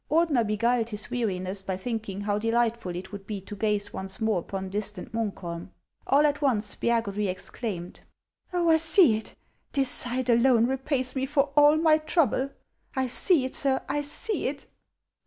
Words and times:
Ordener 0.09 0.43
beguiled 0.43 0.89
his 0.89 1.05
weari 1.09 1.39
ness 1.39 1.61
by 1.61 1.77
thinking 1.77 2.21
how 2.21 2.39
delightful 2.39 2.95
it 2.95 3.11
would 3.11 3.27
be 3.27 3.39
to 3.41 3.55
gaze 3.55 3.93
once 3.93 4.19
more 4.19 4.39
upon 4.39 4.69
distant 4.69 5.11
Muukholm; 5.13 5.69
all 6.07 6.25
at 6.25 6.41
once 6.41 6.73
Spiagudry 6.73 7.29
exclaimed:" 7.29 7.99
Oh, 8.51 8.69
I 8.71 8.77
see 8.77 9.15
it 9.19 9.33
I 9.33 9.33
This 9.73 9.89
sight 9.91 10.27
alone 10.27 10.65
repays 10.65 11.15
me 11.15 11.27
for 11.27 11.51
all 11.55 11.77
my 11.77 11.99
trouble. 11.99 12.49
I 12.95 13.05
see 13.05 13.45
it, 13.45 13.53
sir, 13.53 13.79
I 13.87 14.01
see 14.01 14.47
it 14.47 14.65